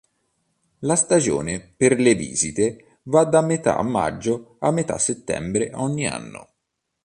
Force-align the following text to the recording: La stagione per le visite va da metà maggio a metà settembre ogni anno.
La 0.79 0.95
stagione 0.95 1.61
per 1.77 1.99
le 1.99 2.15
visite 2.15 2.97
va 3.03 3.23
da 3.23 3.41
metà 3.41 3.79
maggio 3.83 4.55
a 4.61 4.71
metà 4.71 4.97
settembre 4.97 5.69
ogni 5.75 6.07
anno. 6.07 6.53